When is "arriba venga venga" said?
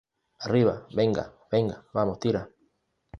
0.39-1.85